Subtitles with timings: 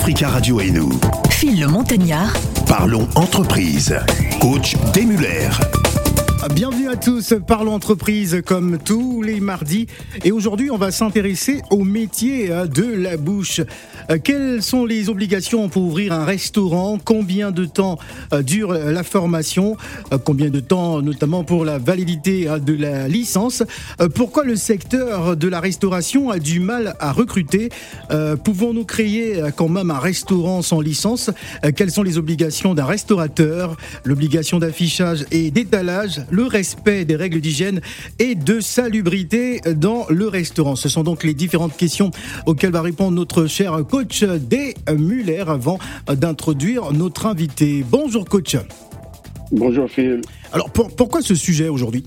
[0.00, 0.90] Africa Radio et nous.
[1.28, 2.32] Phil le Montagnard.
[2.66, 3.94] Parlons entreprise.
[4.40, 5.50] Coach Demuller.
[6.48, 9.86] Bienvenue à tous, parlons entreprise comme tous les mardis.
[10.24, 13.60] Et aujourd'hui, on va s'intéresser au métier euh, de la bouche.
[14.10, 16.98] Euh, quelles sont les obligations pour ouvrir un restaurant?
[16.98, 17.98] Combien de temps
[18.32, 19.76] euh, dure la formation?
[20.24, 23.62] Combien de temps notamment pour la validité de la licence?
[24.14, 27.68] Pourquoi le secteur de la restauration a du mal à recruter?
[28.44, 31.30] Pouvons-nous créer quand même un restaurant sans licence?
[31.76, 33.76] Quelles sont les obligations d'un restaurateur?
[34.04, 36.22] L'obligation d'affichage et d'étalage?
[36.30, 37.80] Le respect des règles d'hygiène
[38.18, 40.76] et de salubrité dans le restaurant.
[40.76, 42.10] Ce sont donc les différentes questions
[42.46, 47.84] auxquelles va répondre notre cher coach des Muller avant d'introduire notre invité.
[47.88, 48.56] Bonjour coach.
[49.52, 50.20] Bonjour Phil.
[50.52, 52.04] Alors pourquoi ce sujet aujourd'hui?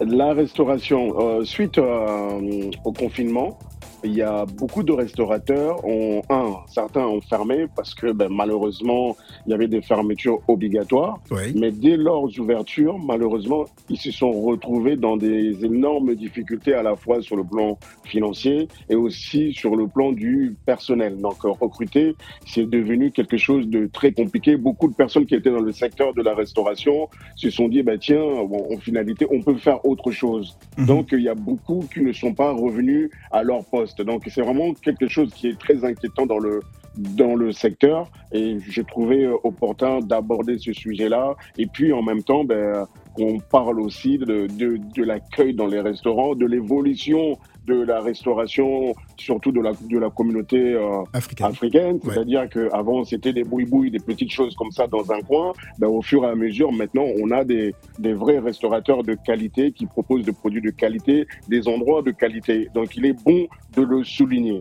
[0.00, 3.58] La restauration, euh, suite euh, au confinement,
[4.04, 9.16] il y a beaucoup de restaurateurs, ont, un, certains ont fermé parce que ben, malheureusement,
[9.46, 11.20] il y avait des fermetures obligatoires.
[11.54, 16.96] Mais dès leur ouverture, malheureusement, ils se sont retrouvés dans des énormes difficultés à la
[16.96, 21.18] fois sur le plan financier et aussi sur le plan du personnel.
[21.20, 22.14] Donc recruter,
[22.46, 24.56] c'est devenu quelque chose de très compliqué.
[24.56, 27.98] Beaucoup de personnes qui étaient dans le secteur de la restauration se sont dit, ben,
[27.98, 30.56] tiens, en finalité, on peut faire autre chose.
[30.76, 30.86] Mhm.
[30.86, 33.87] Donc il y a beaucoup qui ne sont pas revenus à leur poste.
[33.96, 36.60] Donc c'est vraiment quelque chose qui est très inquiétant dans le
[36.96, 41.36] dans le secteur et j'ai trouvé euh, opportun d'aborder ce sujet-là.
[41.56, 42.86] Et puis en même temps, ben,
[43.18, 48.94] on parle aussi de, de, de l'accueil dans les restaurants, de l'évolution de la restauration,
[49.16, 51.04] surtout de la, de la communauté euh,
[51.42, 51.98] africaine.
[52.04, 55.52] C'est-à-dire qu'avant, c'était des bouilles-bouilles, des petites choses comme ça dans un coin.
[55.78, 59.72] Ben, au fur et à mesure, maintenant, on a des, des vrais restaurateurs de qualité
[59.72, 62.68] qui proposent des produits de qualité, des endroits de qualité.
[62.74, 63.46] Donc, il est bon
[63.76, 64.60] de le souligner.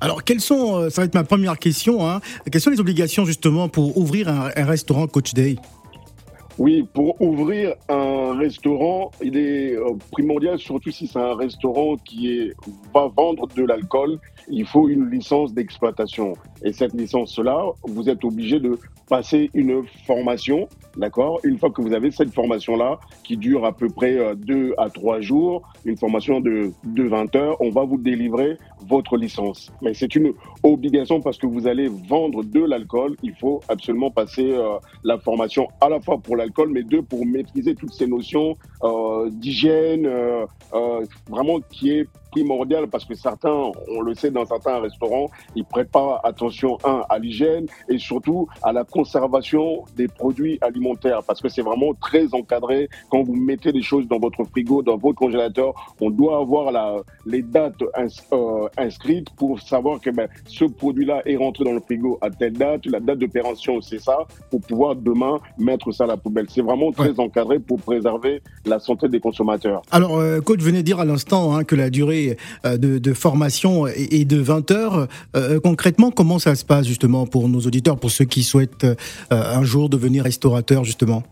[0.00, 2.20] Alors, quelles sont, euh, ça va être ma première question, hein,
[2.50, 5.56] quelles sont les obligations justement pour ouvrir un, un restaurant Coach Day?
[6.58, 12.50] Oui, pour ouvrir un restaurant, il est euh, primordial, surtout si c'est un restaurant qui
[12.92, 16.34] va vendre de l'alcool, il faut une licence d'exploitation.
[16.64, 18.76] Et cette licence-là, vous êtes obligé de
[19.08, 21.40] passer une formation, d'accord?
[21.44, 24.90] Une fois que vous avez cette formation-là, qui dure à peu près euh, deux à
[24.90, 29.72] trois jours, une formation de, de 20 heures, on va vous délivrer votre licence.
[29.82, 30.32] Mais c'est une
[30.62, 33.16] obligation parce que vous allez vendre de l'alcool.
[33.22, 37.24] Il faut absolument passer euh, la formation à la fois pour l'alcool, mais deux, pour
[37.26, 43.72] maîtriser toutes ces notions euh, d'hygiène, euh, euh vraiment qui est primordial parce que certains,
[43.88, 48.48] on le sait dans certains restaurants, ils prêtent pas attention, un, à l'hygiène et surtout
[48.62, 52.88] à la conservation des produits alimentaires parce que c'est vraiment très encadré.
[53.10, 56.96] Quand vous mettez des choses dans votre frigo, dans votre congélateur, on doit avoir la,
[57.26, 57.82] les dates
[58.32, 62.54] euh, inscrites pour savoir que ben, ce produit-là est rentré dans le frigo à telle
[62.54, 64.18] date, la date d'opération, c'est ça,
[64.50, 66.46] pour pouvoir demain mettre ça à la poubelle.
[66.48, 69.82] C'est vraiment très encadré pour préserver la santé des consommateurs.
[69.90, 72.17] Alors, euh, coach, venez dire à l'instant hein, que la durée
[72.64, 75.08] euh, de, formation et, de 20 heures.
[75.36, 78.94] Euh, concrètement, comment ça se passe justement pour nos auditeurs, pour ceux qui souhaitent euh,
[79.30, 81.22] un jour devenir restaurateur justement?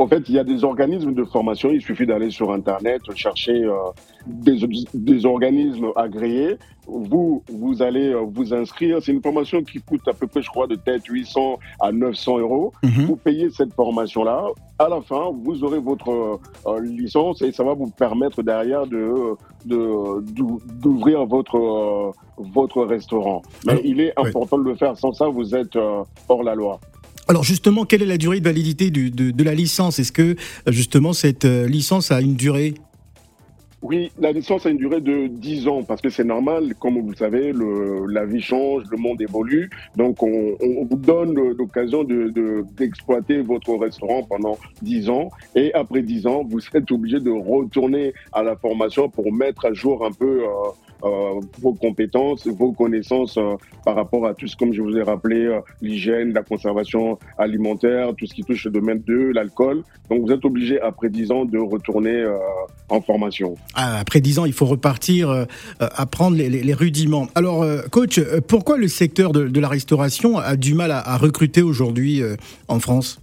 [0.00, 1.70] En fait, il y a des organismes de formation.
[1.70, 3.62] Il suffit d'aller sur Internet, chercher
[4.26, 6.56] des, organismes agréés.
[6.86, 8.98] Vous, vous allez euh, vous inscrire.
[9.02, 12.38] C'est une formation qui coûte à peu près, je crois, de tête 800 à 900
[12.38, 12.72] euros.
[12.82, 13.04] Mhm.
[13.06, 14.46] Vous payez cette formation-là.
[14.78, 19.36] À la fin, vous aurez votre euh, licence et ça va vous permettre derrière de
[19.66, 23.42] d'ouvrir votre euh, votre restaurant.
[23.66, 24.96] Mais il est important de le faire.
[24.96, 26.80] Sans ça, vous êtes hors la loi.
[27.30, 30.00] Alors justement, quelle est la durée de validité de, la licence?
[30.00, 30.34] Est-ce que
[30.66, 32.74] justement cette licence a une durée?
[33.82, 37.10] Oui, la licence a une durée de 10 ans parce que c'est normal, comme vous
[37.10, 37.52] le savez,
[38.08, 39.70] la vie change, le monde évolue.
[39.94, 40.56] Donc, on,
[40.90, 45.30] vous donne l'occasion d'exploiter de, votre restaurant pendant 10 ans.
[45.54, 49.72] Et après 10 ans, vous êtes obligé de retourner à la formation pour mettre à
[49.72, 50.70] jour un peu euh, euh,
[51.02, 55.44] vos compétences, vos connaissances euh, par rapport à tout ce, comme je vous ai rappelé,
[55.44, 59.82] euh, l'hygiène, la conservation alimentaire, tout ce qui touche le domaine de l'alcool.
[60.10, 62.24] Donc vous êtes obligé après 10 ans de retourner
[62.88, 63.54] en formation.
[63.74, 65.46] Ah, après 10 ans, il faut repartir,
[65.78, 67.28] apprendre les, rudiments.
[67.34, 72.22] Alors, coach, pourquoi le secteur de, la restauration a du mal à recruter aujourd'hui
[72.66, 73.20] en France?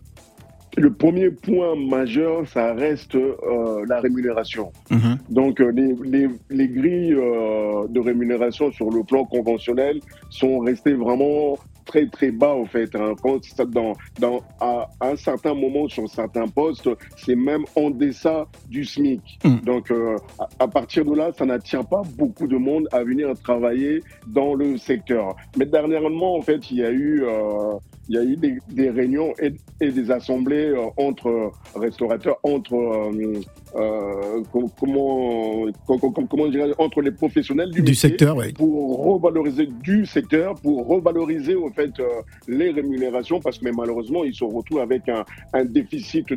[0.77, 4.71] Le premier point majeur, ça reste euh, la rémunération.
[4.91, 5.17] Mhm.
[5.29, 10.93] Donc, euh, les, les, les grilles euh, de rémunération sur le plan conventionnel sont restées
[10.93, 11.57] vraiment
[11.87, 12.93] très très bas au fait.
[12.95, 13.15] Hein.
[13.23, 13.39] Quand
[13.69, 19.39] dans, dans à un certain moment sur certains postes, c'est même en deçà du SMIC.
[19.43, 19.57] Hmm.
[19.63, 20.17] Donc euh,
[20.59, 24.77] à, partir de là, ça n'attire pas beaucoup de monde à venir travailler dans le
[24.77, 25.35] secteur.
[25.57, 27.73] Mais dernièrement, en fait, il y a eu euh,
[28.09, 32.73] il y a eu des, des réunions et, et, des assemblées euh, entre restaurateurs, entre
[32.73, 33.41] euh,
[33.75, 34.43] euh
[34.79, 41.55] comment comment, comment dirais entre les professionnels du, secteur, pour revaloriser du secteur, pour revaloriser
[41.55, 45.65] en fait euh, les rémunérations parce que mais malheureusement ils se retrouvent avec un, un
[45.65, 46.27] déficit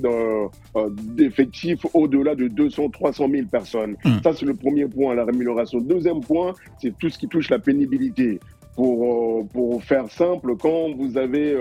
[1.16, 3.96] d'effectifs au-delà de 200 300 000 personnes.
[4.04, 4.18] Hmm.
[4.24, 5.80] Ça c'est le premier point, la rémunération.
[5.80, 8.40] Deuxième point, c'est tout ce qui touche la pénibilité.
[8.80, 11.52] Pour, euh, pour faire simple, quand vous avez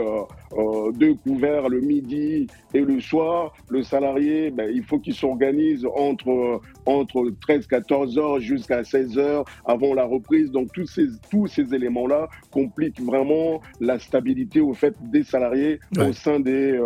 [0.53, 5.13] euh, euh, deux couverts le midi et le soir, le salarié, ben, il faut qu'il
[5.13, 10.51] s'organise entre, entre 13-14 heures jusqu'à 16 heures avant la reprise.
[10.51, 16.13] Donc tous ces, tous ces éléments-là compliquent vraiment la stabilité au fait des salariés au
[16.13, 16.79] sein des,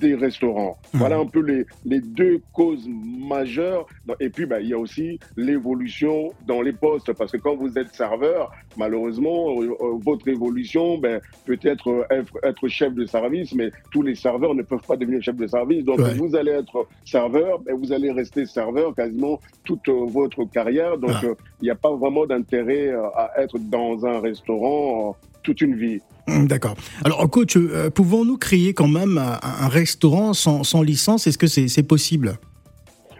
[0.00, 0.76] des restaurants.
[0.92, 0.98] Mmh.
[0.98, 3.86] Voilà un peu les, les deux causes majeures.
[4.18, 7.78] Et puis, ben, il y a aussi l'évolution dans les postes, parce que quand vous
[7.78, 14.14] êtes serveur, malheureusement, euh, votre évolution, ben, peut-être être, chef de service, mais tous les
[14.14, 15.84] serveurs ne peuvent pas devenir chef de service.
[15.84, 20.98] Donc, vous allez être serveur, ben, vous allez rester serveur quasiment toute euh, votre carrière.
[20.98, 21.26] Donc, ah.
[21.26, 26.00] euh, il n'y a pas vraiment d'intérêt à être dans un restaurant toute une vie.
[26.28, 26.74] Hum, d'accord.
[27.04, 27.56] Alors, coach,
[27.94, 31.26] pouvons-nous créer quand même un, restaurant sans, sans licence?
[31.26, 32.38] Est-ce que c'est possible?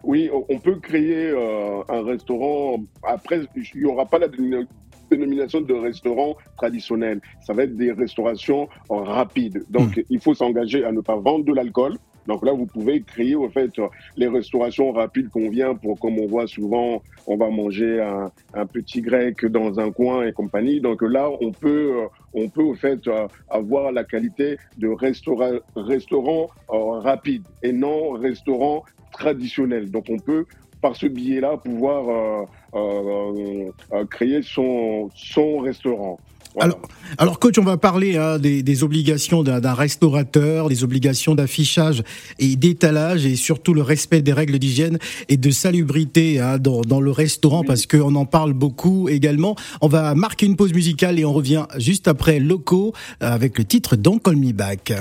[0.02, 1.30] Oui, on peut créer
[1.88, 2.82] un restaurant.
[3.02, 4.28] Après, il n'y aura pas la
[5.10, 7.20] dénomination de restaurant traditionnel.
[7.42, 9.64] Ça va être des restaurations rapides.
[9.70, 10.02] Donc, hmm.
[10.10, 11.96] il faut s'engager à ne pas vendre de l'alcool.
[12.26, 13.72] Donc là, vous pouvez créer au fait
[14.16, 18.00] les restaurations rapides qu'on vient pour, comme on voit souvent, on va manger
[18.54, 20.80] un, petit grec dans un coin et compagnie.
[20.80, 21.92] Donc là, on peut,
[22.34, 23.00] on peut au fait
[23.48, 29.90] avoir la qualité de restaurant, restaurant euh, rapide et non restaurant traditionnel.
[29.90, 30.46] Donc on peut
[30.80, 32.44] par ce biais-là pouvoir euh,
[32.74, 36.18] euh, euh, créer son, son restaurant.
[36.58, 36.80] Alors,
[37.18, 42.02] alors, coach, on va parler hein, des, obligations d'un restaurateur, des obligations d'affichage
[42.40, 44.98] et d'étalage, et surtout le respect des règles d'hygiène
[45.28, 49.54] et de salubrité hein, dans, dans, le restaurant, parce qu'on en parle beaucoup également.
[49.80, 53.94] On va marquer une pause musicale et on revient juste après Loco avec le titre
[53.94, 54.92] Don't Call Me Back.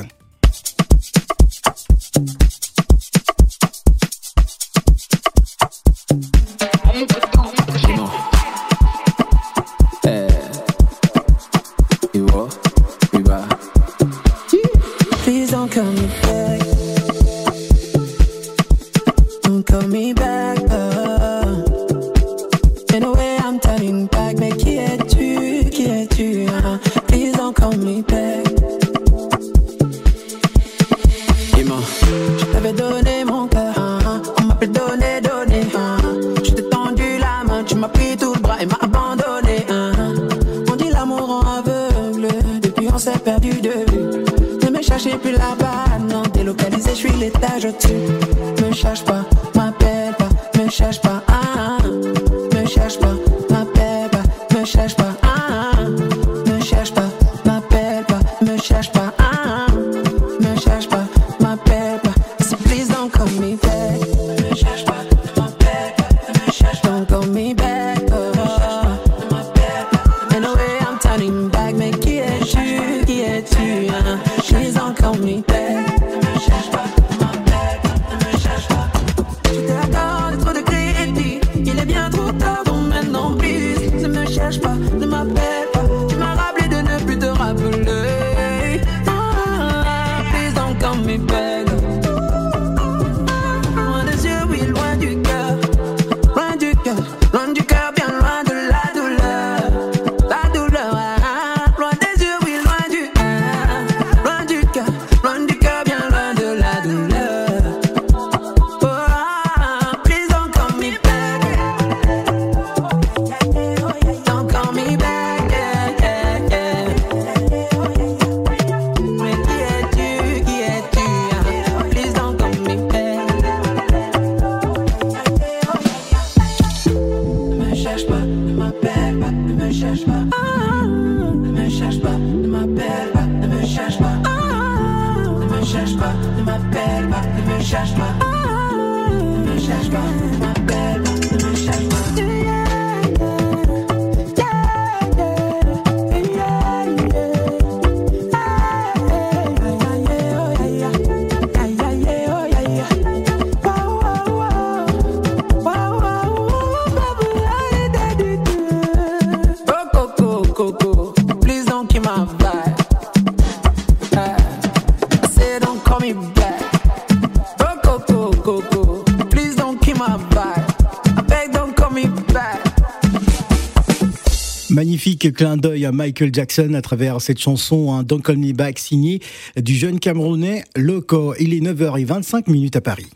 [175.21, 178.79] Magnifique clin d'œil à Michael Jackson à travers cette chanson un Don't Call Me Back
[178.79, 179.19] signée
[179.57, 181.33] du jeune Camerounais Loco.
[181.39, 183.07] Il est 9h25 minutes à Paris.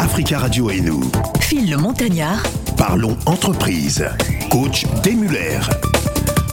[0.00, 1.00] Africa Radio et nous.
[1.40, 2.42] Phil le Montagnard.
[2.76, 4.04] Parlons entreprise.
[4.50, 5.60] Coach Muller.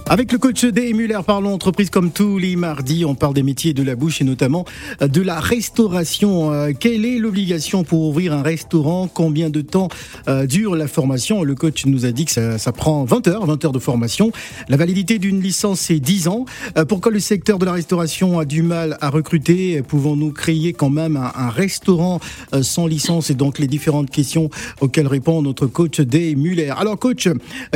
[0.10, 0.94] Avec le coach D.
[0.94, 3.04] Muller, parlons entreprise comme tous les mardis.
[3.04, 4.64] On parle des métiers de la bouche et notamment
[5.02, 6.54] de la restauration.
[6.54, 9.10] Euh, quelle est l'obligation pour ouvrir un restaurant?
[9.14, 9.90] Combien de temps
[10.30, 11.44] euh, dure la formation?
[11.44, 14.32] Le coach nous a dit que ça, ça, prend 20 heures, 20 heures de formation.
[14.70, 16.46] La validité d'une licence, c'est 10 ans.
[16.78, 19.82] Euh, pourquoi le secteur de la restauration a du mal à recruter?
[19.82, 22.22] Pouvons-nous créer quand même un, restaurant
[22.62, 23.30] sans licence?
[23.30, 24.50] Et donc les différentes questions
[24.80, 26.36] auxquelles répond notre coach D.
[26.38, 26.72] Muller.
[26.78, 27.28] Alors coach,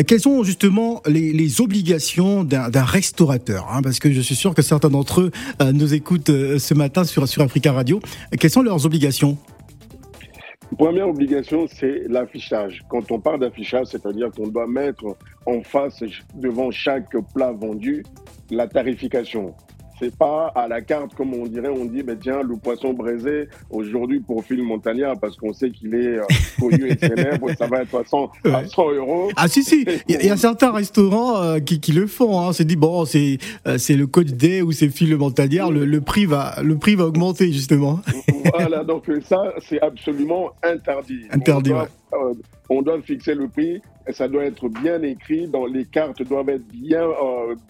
[0.07, 4.89] quelles sont justement les obligations d'un restaurateur hein, Parce que je suis sûr que certains
[4.89, 7.99] d'entre eux euh, nous écoutent euh, ce matin sur, sur Africa Radio.
[8.39, 9.37] Quelles sont leurs obligations?
[10.77, 12.81] Première obligation, c'est l'affichage.
[12.89, 16.01] Quand on parle d'affichage, c'est-à-dire qu'on doit mettre en face,
[16.35, 18.03] devant chaque plat vendu,
[18.49, 19.53] la tarification
[20.01, 23.47] c'est pas à la carte comme on dirait, on dit, ben tiens, le poisson braisé,
[23.69, 26.23] aujourd'hui pour Phil Montagnard, parce qu'on sait qu'il est euh,
[26.59, 29.29] connu et célèbre, ça va être à 100, à 100 euros.
[29.35, 32.51] Ah si, si, il y, a certains restaurants euh, qui, qui, le font, hein.
[32.51, 36.01] c'est dit, bon, c'est euh, c'est le Code Day ou c'est Phil Montagnard, le, le,
[36.01, 37.99] prix va, le prix va augmenter justement.
[38.55, 41.25] voilà, donc ça, c'est absolument interdit.
[41.31, 41.73] Interdit,
[42.69, 46.23] on doit, on fixer le prix, et ça doit être bien écrit, dans les cartes
[46.23, 47.07] doivent être bien,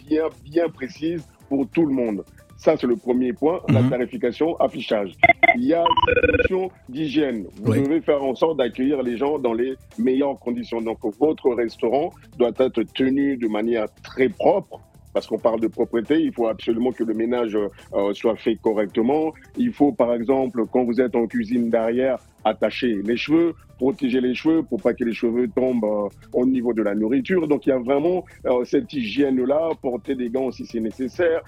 [0.07, 2.23] bien, bien précises pour tout le monde.
[2.55, 3.89] Ça, c'est le premier point, la mhm.
[3.89, 5.11] tarification, affichage.
[5.57, 7.47] Il y a une question d'hygiène.
[7.61, 10.79] Vous devez faire en sorte d'accueillir les gens dans les meilleures conditions.
[10.79, 14.79] Donc, votre restaurant doit être tenu de manière très propre,
[15.11, 19.33] parce qu'on parle de propreté, il faut absolument que le ménage euh, soit fait correctement.
[19.57, 24.35] Il faut, par exemple, quand vous êtes en cuisine derrière, attacher les cheveux, protéger les
[24.35, 27.47] cheveux pour pas que les cheveux tombent euh, au niveau de la nourriture.
[27.47, 31.41] Donc il y a vraiment euh, cette hygiène-là, porter des gants si c'est nécessaire.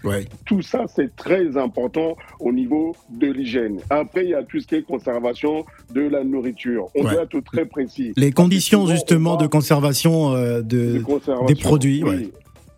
[0.46, 3.80] Tout ça, c'est très important au niveau de l'hygiène.
[3.90, 6.88] Après, il y a tout ce qui est conservation de la nourriture.
[6.96, 8.14] On doit être très précis.
[8.18, 12.04] Les conditions justement de conservation, de, de conservation, des produits.
[12.04, 12.32] Oui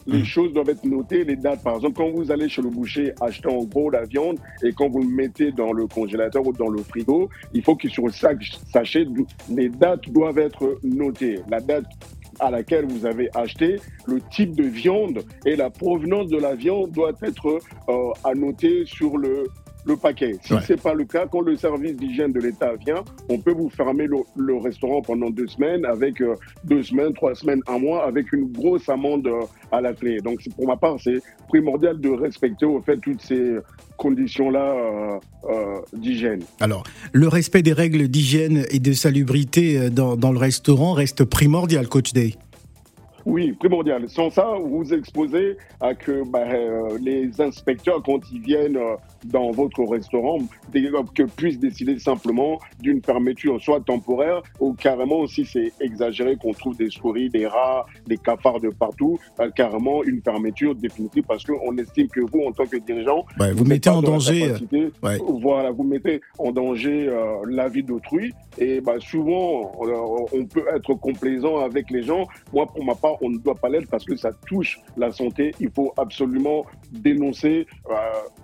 [0.08, 0.26] les mm.
[0.26, 1.64] choses doivent être notées, les dates.
[1.64, 4.90] Par exemple, quand vous allez chez le boucher acheter en gros la viande et quand
[4.90, 8.12] vous le mettez dans le congélateur ou dans le frigo, il faut que sur le
[8.12, 8.38] sac
[8.72, 9.06] sachet,
[9.50, 11.40] les dates doivent être notées.
[11.50, 11.86] La date
[12.40, 16.92] à laquelle vous avez acheté, le type de viande et la provenance de la viande
[16.92, 17.60] doit être
[17.90, 19.46] euh, annotée sur le
[19.86, 20.34] le paquet.
[20.42, 23.52] Si ce n'est pas le cas, quand le service d'hygiène de l'État vient, on peut
[23.52, 28.06] vous fermer le, restaurant pendant deux semaines, avec euh, deux semaines, trois semaines, un mois,
[28.06, 30.20] avec une grosse amende euh, à la clé.
[30.22, 33.58] Donc pour ma part, c'est primordial de respecter au fait toutes ces
[33.98, 36.42] conditions-là euh, d'hygiène.
[36.60, 41.88] Alors, le respect des règles d'hygiène et de salubrité dans, dans le restaurant reste primordial,
[41.88, 42.36] Coach Day.
[43.26, 44.08] Oui, primordial.
[44.08, 48.96] Sans ça, vous vous exposez à que bah, euh, les inspecteurs, quand ils viennent euh,
[49.26, 50.40] dans votre restaurant,
[51.14, 56.78] que puissent décider simplement d'une fermeture, soit temporaire, ou carrément, si c'est exagéré, qu'on trouve
[56.78, 61.78] des souris, des rats, des cafards de partout, euh, carrément une fermeture définitive, parce qu'on
[61.78, 64.54] estime que vous, en tant que dirigeant, vous, mettez en danger.
[65.42, 67.10] Voilà, vous mettez en danger
[67.48, 72.26] la vie d'autrui, et bah, souvent, on peut être complaisant avec les gens.
[72.54, 75.54] Moi, pour ma part, on ne doit pas l'être parce que ça touche la santé.
[75.60, 77.68] Il faut absolument dénoncer.
[77.90, 77.96] Euh,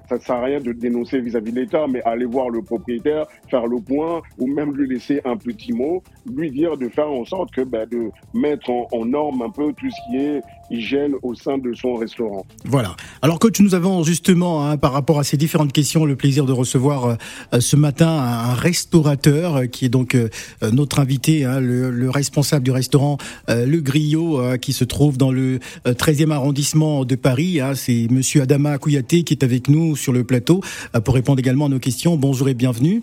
[0.09, 3.25] ça ne sert à rien de dénoncer vis-à-vis de l'État, mais aller voir le propriétaire,
[3.49, 7.25] faire le point, ou même lui laisser un petit mot, lui dire de faire en
[7.25, 11.35] sorte que ben, de mettre en, norme un peu tout ce qui est hygiène au
[11.35, 12.45] sein de son restaurant.
[12.65, 12.95] Voilà.
[13.21, 16.53] Alors coach, nous avons justement, hein, par rapport à ces différentes questions, le plaisir de
[16.53, 17.17] recevoir
[17.53, 20.17] euh, ce matin un, restaurateur euh, qui est donc
[20.61, 25.59] notre invité, hein, le, le, responsable du restaurant Le Griot, qui se trouve dans le
[25.85, 27.59] 13e euh, arrondissement de Paris.
[27.59, 27.73] Hein.
[27.75, 30.61] C'est Monsieur Adama Kouyaté qui est avec nous sur le plateau
[30.95, 32.17] euh, pour répondre également à nos questions.
[32.17, 33.01] Bonjour et bienvenue.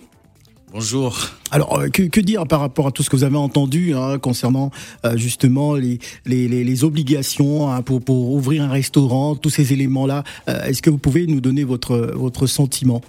[0.73, 1.19] Bonjour.
[1.51, 4.71] Alors, euh, que, dire par rapport à tout ce que vous avez entendu hein, concernant
[5.15, 10.91] justement les, les, obligations hein, pour, pour ouvrir un restaurant, tous ces éléments-là Est-ce que
[10.91, 13.01] vous pouvez nous donner votre, votre sentiment?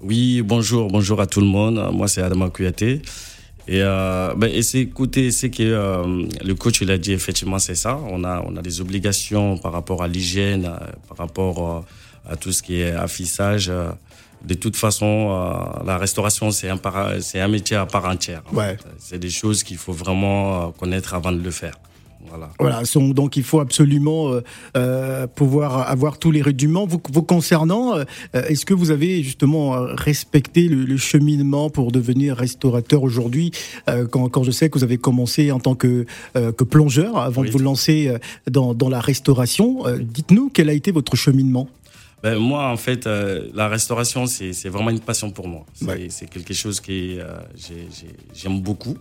[0.00, 1.90] Oui, bonjour, bonjour à tout le monde.
[1.92, 3.02] Moi, c'est Adama Kouyaté.
[3.68, 7.58] Et, euh, ben, et c'est écoutez, c'est que euh, le coach il a dit effectivement
[7.58, 8.00] c'est ça.
[8.08, 12.36] On a on a des obligations par rapport à l'hygiène, euh, par rapport euh, à
[12.36, 13.70] tout ce qui est affichage.
[14.44, 15.12] De toute façon,
[15.84, 16.78] la restauration c'est un
[17.20, 18.42] c'est un métier à part entière.
[18.52, 18.76] Ouais.
[18.98, 21.74] C'est des choses qu'il faut vraiment connaître avant de le faire.
[22.28, 22.50] Voilà.
[22.58, 22.82] Voilà,
[23.14, 24.42] donc il faut absolument euh,
[24.76, 26.84] euh, pouvoir avoir tous les rudiments.
[26.84, 28.04] Vous, vous concernant, euh,
[28.34, 33.52] est-ce que vous avez justement euh, respecté le, le cheminement pour devenir restaurateur aujourd'hui
[33.88, 36.04] euh, quand, quand je sais que vous avez commencé en tant que,
[36.36, 37.48] euh, que plongeur avant Oui.
[37.48, 38.18] de vous lancer euh,
[38.50, 41.68] dans, dans la restauration, euh, dites-nous quel a été votre cheminement?
[42.22, 45.64] Ben, moi, en fait, euh, la restauration, c'est vraiment une passion pour moi.
[45.74, 46.08] C'est Ouais.
[46.30, 48.96] quelque chose que euh, j'ai- j'ai- j'aime beaucoup.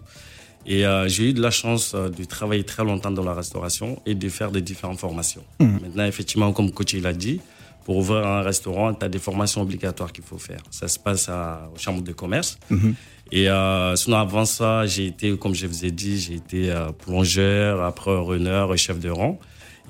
[0.66, 4.14] Et euh, j'ai eu de la chance de travailler très longtemps dans la restauration et
[4.16, 5.44] de faire des différentes formations.
[5.60, 5.80] Mhm.
[5.82, 7.40] Maintenant, effectivement, comme coach il a dit,
[7.86, 10.62] pour ouvrir un restaurant, tu as des formations obligatoires qu'il faut faire.
[10.70, 12.60] Ça se passe à, aux chambres de commerce.
[12.70, 12.96] Mhm.
[13.32, 16.92] Et euh, sinon, avant ça, j'ai été, comme je vous ai dit, j'ai été euh,
[16.92, 19.40] plongeur, après runner et chef de rang.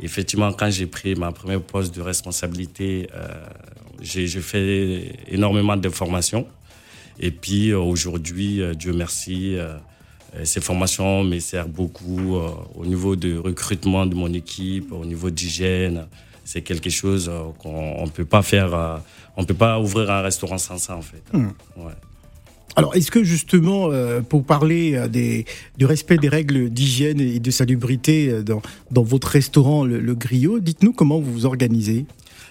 [0.01, 3.27] Effectivement, quand j'ai pris ma première poste de responsabilité, euh,
[4.01, 6.47] j'ai fait énormément de formations.
[7.19, 9.57] Et puis euh, aujourd'hui, euh, Dieu merci,
[10.43, 12.35] ces formations me servent beaucoup
[12.75, 16.05] au niveau de recrutement de mon équipe, au niveau d'hygiène.
[16.43, 19.01] C'est quelque chose qu'on ne peut pas faire.
[19.35, 21.23] on peut pas ouvrir un restaurant sans ça, en fait.
[21.33, 21.49] Hmm.
[21.75, 21.93] Ouais.
[22.77, 25.45] Alors, est-ce que justement, euh, pour parler euh, des,
[25.79, 30.13] du respect des règles d'hygiène et de salubrité euh, dans, dans votre restaurant, le, le
[30.13, 32.05] Griot, dites-nous comment vous vous organisez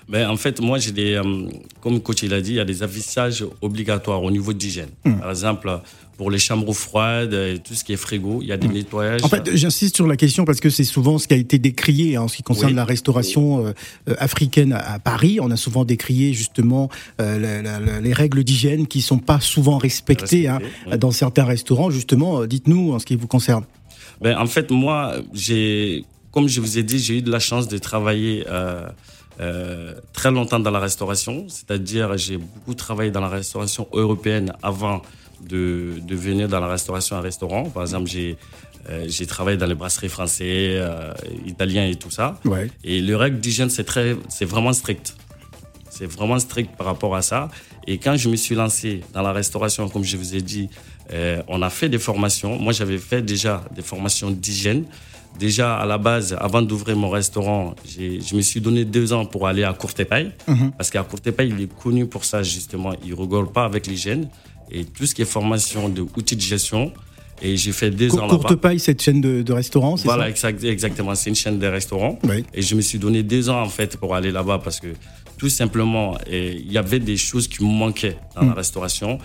[0.08, 1.48] Ben, en fait, moi, j'ai des, euh,
[1.80, 4.90] comme coach il a dit, il y a des affichages obligatoires au niveau d'hygiène.
[5.04, 5.18] Hmm.
[5.20, 5.80] Par exemple,
[6.16, 9.22] pour les chambres froides et tout ce qui est frigo, il y a des nettoyages.
[9.22, 12.16] En fait, j'insiste sur la question parce que c'est souvent ce qui a été décrié
[12.16, 12.76] hein, en ce qui concerne Oui.
[12.76, 13.72] la restauration euh,
[14.08, 15.38] euh, africaine à, Paris.
[15.42, 16.88] On a souvent décrié justement
[17.20, 20.58] euh, la- la- la- les règles d'hygiène qui sont pas souvent respectées, hein,
[20.90, 20.98] oui.
[20.98, 21.90] dans certains restaurants.
[21.90, 23.64] Justement, dites-nous en ce qui vous concerne.
[24.22, 27.68] Ben, en fait, moi, j'ai, comme je vous ai dit, j'ai eu de la chance
[27.68, 28.86] de travailler euh,
[29.40, 31.44] euh, très longtemps dans la restauration.
[31.48, 35.02] C'est-à-dire, j'ai beaucoup travaillé dans la restauration européenne avant
[35.48, 37.64] de, de venir dans la restauration à restaurant.
[37.70, 38.36] Par exemple, j'ai
[38.88, 41.12] euh, j'ai travaillé dans les brasseries français, euh,
[41.44, 42.38] italiens et tout ça.
[42.44, 42.70] Ouais.
[42.84, 45.16] Et le règle d'hygiène, c'est très, c'est vraiment strict.
[45.90, 47.48] C'est vraiment strict par rapport à ça.
[47.86, 50.68] Et quand je me suis lancé dans la restauration, comme je vous ai dit,
[51.12, 52.58] euh, on a fait des formations.
[52.58, 54.84] Moi, j'avais fait déjà des formations d'hygiène.
[55.38, 59.46] Déjà, à la base, avant d'ouvrir mon restaurant, je me suis donné deux ans pour
[59.46, 60.32] aller à Courtepaille.
[60.46, 60.72] Mhm.
[60.72, 62.92] Parce qu'à Courtepaille, il est connu pour ça, justement.
[63.04, 64.28] Il ne rigole pas avec l'hygiène.
[64.70, 66.92] Et tout ce qui est formation de outils de gestion.
[67.42, 68.36] Et j'ai fait deux ans là-bas.
[68.36, 71.14] Courte paille, cette chaîne de, de restaurants, c'est Voilà, ça exactement.
[71.14, 72.18] C'est une chaîne de restaurants.
[72.24, 72.44] Oui.
[72.54, 74.88] Et je me suis donné deux ans en fait pour aller là-bas parce que
[75.36, 79.18] tout simplement, il y avait des choses qui me manquaient dans la restauration.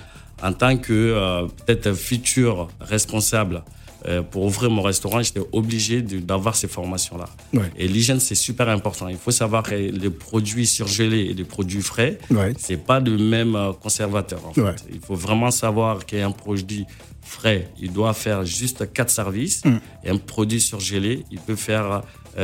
[0.44, 3.64] En tant que euh, peut-être futur responsable
[4.08, 7.26] euh, pour ouvrir mon restaurant, j'étais obligé d'avoir ces formations-là.
[7.54, 7.70] Ouais.
[7.78, 9.08] Et l'hygiène, c'est super important.
[9.08, 12.54] Il faut savoir que les produits surgelés et les produits frais, Ouais.
[12.58, 14.46] c'est pas le même euh, conservateur.
[14.48, 14.62] En fait.
[14.62, 14.76] Ouais.
[14.92, 16.86] Il faut vraiment savoir qu'un produit
[17.22, 19.64] frais, il doit faire juste quatre services.
[19.66, 19.78] Mm.
[20.04, 22.02] Et un produit surgelé, il peut faire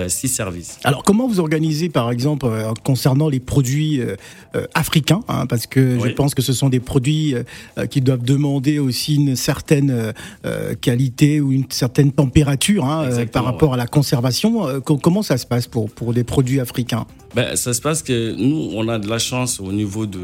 [0.07, 0.77] six services.
[0.83, 4.15] Alors, comment vous organisez, par exemple, euh, concernant les produits euh,
[4.55, 7.43] euh, africains hein, Parce que je pense que ce sont des produits euh,
[7.77, 10.11] euh, qui doivent demander aussi une certaine euh,
[10.45, 14.67] euh, qualité ou une certaine température hein, euh, par rapport à la conservation.
[14.67, 17.05] Euh, co- comment ça se passe pour, pour des produits africains?
[17.35, 20.17] Ben, ça se passe que nous, on a de la chance au niveau de,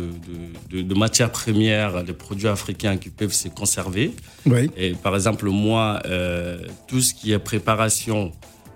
[0.72, 4.12] de, de- de matières premières, des produits africains qui peuvent se conserver.
[4.46, 4.70] Oui.
[4.78, 8.32] Et par exemple, moi, euh, tout ce qui est préparation,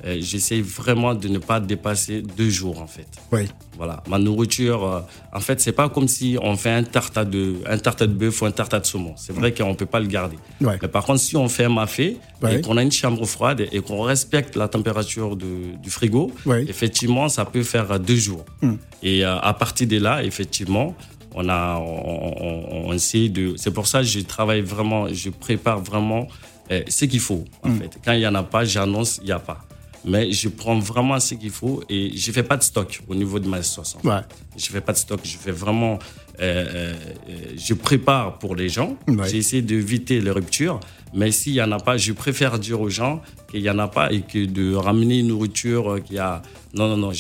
[0.06, 3.08] euh, j'essaye vraiment de ne pas dépasser deux jours, en fait.
[3.32, 3.42] Oui.
[3.78, 5.00] Voilà, ma nourriture, euh,
[5.34, 8.42] en fait, c'est pas comme si on fait un tartat de, un tartat de bœuf
[8.42, 9.14] ou un tartat de saumon.
[9.18, 10.38] C'est vrai qu'on peut pas le garder.
[10.82, 12.18] Mais par contre, si on fait un mafé
[12.50, 16.32] et qu'on a une chambre froide et qu'on respecte la température de- du frigo,
[16.68, 18.46] effectivement, ça peut faire deux jours.
[18.62, 18.76] Hmm.
[19.04, 20.96] Et euh, à partir de là, effectivement,
[21.36, 23.54] on a, on, on- de.
[23.58, 26.28] C'est pour ça que je travaille vraiment, je prépare vraiment
[26.72, 27.46] euh, ce qu'il faut.
[27.64, 27.78] En Hmm.
[27.80, 29.64] fait, quand il y en a pas, j'annonce il y a pas.
[30.06, 33.40] Mais je prends vraiment ce qu'il faut et je fais pas de stock au niveau
[33.40, 33.98] de ma sauce.
[34.04, 34.22] Ouais.
[34.56, 36.00] Je fais pas de stock, je fais vraiment,
[36.40, 36.94] euh, euh,
[37.30, 38.96] euh, je prépare pour les gens.
[39.08, 39.28] Ouais.
[39.28, 40.80] J'essaie d'éviter les ruptures,
[41.14, 43.88] mais s'il y en a pas, je préfère dire aux gens qu'il y en a
[43.88, 46.42] pas et que de ramener une nourriture qui a.
[46.76, 47.12] Non, non, non,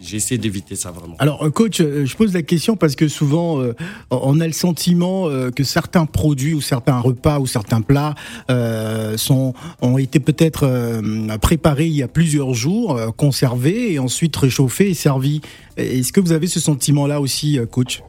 [0.00, 1.16] j'essaie d'éviter ça vraiment.
[1.18, 3.74] Alors, coach, je pose la question parce que souvent, euh,
[4.10, 8.14] on a le sentiment que certains produits ou certains repas ou certains plats
[8.48, 11.00] euh, sont, ont été peut-être
[11.38, 15.40] préparés il y a plusieurs jours, conservés et ensuite réchauffés et servis.
[15.76, 18.02] Est-ce que vous avez ce sentiment-là aussi, coach?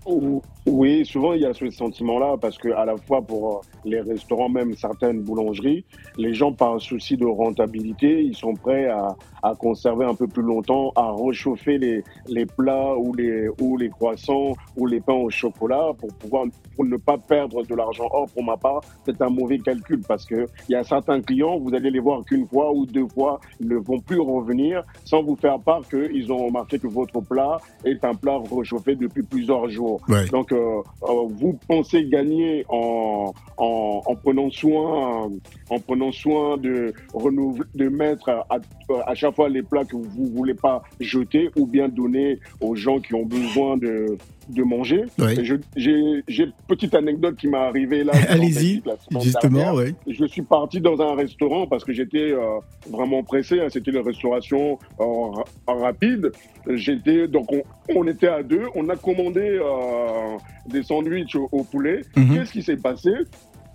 [0.69, 4.49] Oui, souvent il y a ce sentiment-là parce que à la fois pour les restaurants,
[4.49, 5.85] même certaines boulangeries,
[6.17, 10.43] les gens par souci de rentabilité, ils sont prêts à, à conserver un peu plus
[10.43, 15.29] longtemps, à réchauffer les, les plats ou les, ou les croissants ou les pains au
[15.29, 18.07] chocolat pour pouvoir pour ne pas perdre de l'argent.
[18.11, 21.57] Or, pour ma part, c'est un mauvais calcul parce que il y a certains clients,
[21.57, 25.23] vous allez les voir qu'une fois ou deux fois, ils ne vont plus revenir sans
[25.23, 29.69] vous faire part qu'ils ont remarqué que votre plat est un plat réchauffé depuis plusieurs
[29.69, 30.01] jours.
[30.31, 35.29] Donc, euh, euh, vous pensez gagner en, en, en, prenant soin,
[35.69, 36.93] en prenant soin de
[37.75, 38.59] de mettre à,
[39.05, 42.99] à chaque fois les plats que vous voulez pas jeter ou bien donner aux gens
[42.99, 44.17] qui ont besoin de,
[44.49, 45.03] de manger.
[45.75, 48.13] J'ai petite anecdote qui m'est arrivée là.
[48.29, 48.81] Allez-y,
[49.21, 49.95] justement, oui.
[50.07, 53.59] Je suis parti dans un restaurant parce que j'étais euh, vraiment pressé.
[53.59, 53.67] Hein.
[53.69, 55.05] C'était une restauration euh,
[55.67, 56.31] rapide.
[56.67, 57.47] J'étais donc
[57.95, 58.65] on, était à deux.
[58.75, 62.01] On a commandé euh, des sandwichs au, poulet.
[62.15, 62.35] Mhm.
[62.35, 63.11] Qu'est-ce qui s'est passé?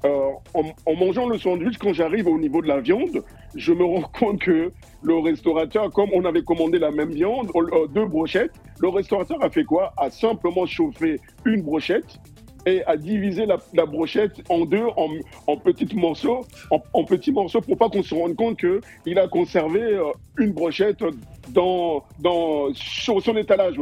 [0.04, 3.22] En, en, mangeant le sandwich, quand j'arrive au niveau de la viande,
[3.54, 7.86] je me rends compte que le restaurateur, comme on avait commandé la même viande, euh,
[7.88, 9.92] deux brochettes, le restaurateur a fait quoi?
[9.96, 12.18] A simplement chauffé une brochette
[12.66, 14.86] et a divisé la, brochette en deux,
[15.46, 19.80] en, petits morceaux, en, petits morceaux pour pas qu'on se rende compte qu'il a conservé
[19.80, 20.04] euh,
[20.38, 21.02] une brochette
[21.52, 23.76] dans, dans, sur son étalage.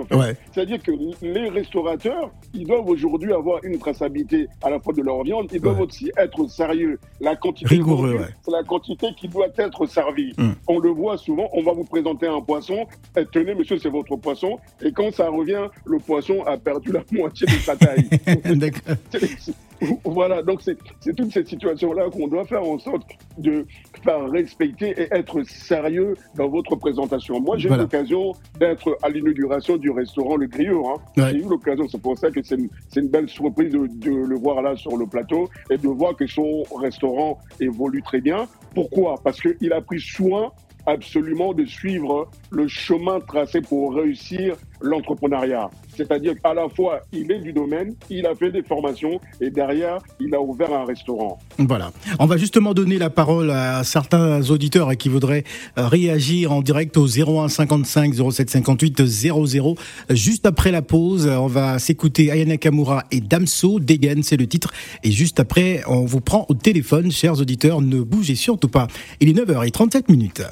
[0.53, 5.23] C'est-à-dire que les restaurateurs, ils doivent aujourd'hui avoir une traçabilité à la fois de leur
[5.23, 6.99] viande, ils doivent aussi être sérieux.
[7.21, 10.33] La quantité, Rigoureux, c'est la quantité qui doit être servie.
[10.39, 10.55] Hum.
[10.69, 14.17] On le voit souvent, on va vous présenter un poisson, et tenez monsieur, c'est votre
[14.17, 18.09] poisson, et quand ça revient, le poisson a perdu la moitié de sa taille.
[20.05, 20.77] voilà, donc c'est
[21.15, 23.03] toute cette situation-là qu'on doit faire en sorte
[23.39, 23.67] de
[24.05, 27.41] faire respecter et être sérieux dans votre présentation.
[27.41, 30.89] Moi, j'ai eu l'occasion d'être à l'inauguration du restaurant Le Griot.
[30.89, 31.29] Hein.
[31.31, 34.37] J'ai eu l'occasion, c'est pour ça que c'est une, une, belle surprise de, de, le
[34.37, 38.47] voir là sur le plateau et de voir que son restaurant évolue très bien.
[38.75, 39.17] Pourquoi?
[39.23, 40.53] Parce qu'il a pris soin
[40.87, 45.71] absolument de suivre le chemin tracé pour réussir l'entrepreneuriat.
[45.97, 49.99] C'est-à-dire qu'à la fois, il est du domaine, il a fait des formations et derrière,
[50.21, 51.39] il a ouvert un restaurant.
[51.59, 51.93] Voilà.
[52.19, 55.45] On va justement donner la parole à certains auditeurs qui voudraient
[55.79, 59.75] euh, réagir en direct au 01 55 07 58 00.
[60.11, 63.79] Juste après la pause, on va s'écouter Ayana Kamura et Damso.
[63.81, 64.73] Degen, c'est le titre.
[65.05, 67.81] Et juste après, on vous prend au téléphone, chers auditeurs.
[67.81, 68.87] Ne bougez surtout pas.
[69.21, 70.43] Il est 9h37 minutes.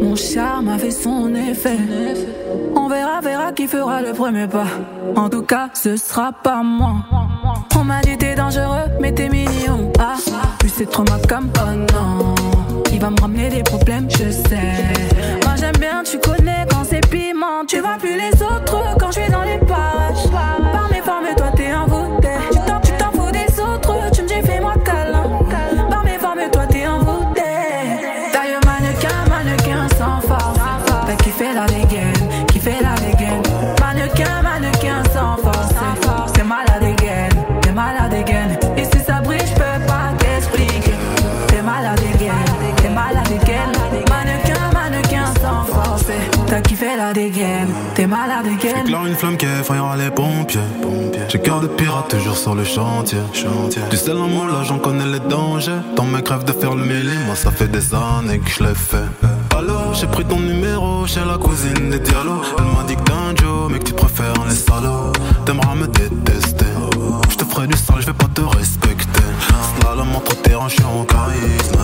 [0.00, 1.78] Mon charme a fait son effet.
[2.76, 4.66] On verra, verra qui fera le premier pas.
[5.16, 6.96] En tout cas, ce sera pas moi.
[7.76, 9.92] On m'a dit t'es dangereux, mais t'es mignon.
[9.98, 10.14] Ah,
[10.58, 12.34] plus c'est trop ma comme oh non.
[12.92, 14.84] Il va me ramener des problèmes, je sais.
[15.44, 17.64] Moi j'aime bien, tu connais quand c'est piment.
[17.66, 20.91] Tu vois plus les autres quand je suis dans les parages.
[47.94, 50.60] T'es malade J'éclaire une flamme qui effrayera les pompiers.
[51.28, 53.18] J'ai cœur de pirate toujours sur le chantier.
[53.90, 55.80] Tu sais l'amour là j'en connais les dangers.
[55.96, 58.74] Dans mes crèves de faire le mêlé, moi ça fait des années que je l'ai
[58.74, 59.08] fait.
[59.56, 62.40] Alors j'ai pris ton numéro chez la cousine des Diallo.
[62.58, 65.12] Elle m'a dit que t'es un Joe, mais que tu préfères les salauds.
[65.44, 66.66] T'aimeras me détester.
[67.30, 69.22] Je te ferai du sale, je vais pas te respecter.
[69.80, 71.82] Slalom entre terrain, je suis en charisme.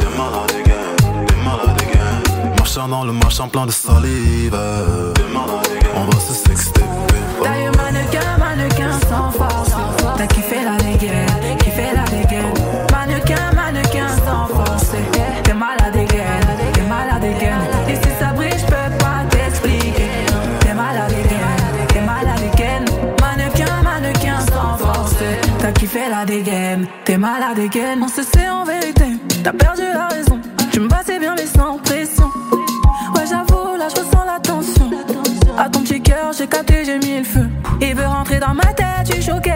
[0.00, 1.82] T'es malade, gars, t'es malade,
[2.72, 4.58] dans le machin plein de salive.
[5.94, 6.80] On va se sexter.
[7.42, 9.70] D'ailleurs, mannequin, mannequin sans force.
[10.16, 12.54] T'as kiffé la dégaine, kiffé la dégaine.
[12.90, 14.92] Mannequin, mannequin sans force.
[15.44, 17.60] T'es malade dégaine, t'es malade dégaine.
[17.88, 20.10] Et si ça brille, j'peux pas t'expliquer.
[20.60, 22.84] T'es malade dégaine, t'es malade dégaine.
[23.20, 25.14] Mannequin, mannequin sans force.
[25.58, 28.02] T'as kiffé la dégaine, t'es malade dégaine.
[28.02, 29.04] On se sait en vérité,
[29.44, 30.40] t'as perdu la raison.
[30.72, 31.93] Tu me passais bien mais sans pression.
[36.44, 37.48] J'ai capté, j'ai mis le feu.
[37.80, 39.53] Il veut rentrer dans ma tête, tu choqué.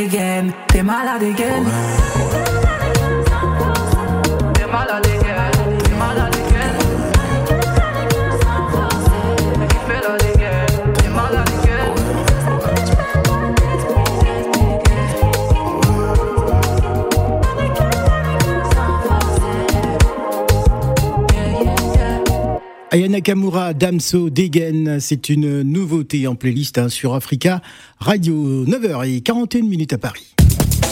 [0.00, 0.52] Qui fait la dégaine.
[0.68, 2.59] T'es malade again.
[22.92, 27.62] Aya Nakamura, Damso, Degen, c'est une nouveauté en playlist hein, sur Africa
[28.00, 30.34] Radio 9h41 minutes à Paris.